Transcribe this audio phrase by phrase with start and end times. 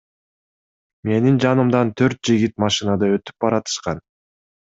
[1.09, 4.05] Менин жанымдан төрт жигит машинада өтүп баратышкан.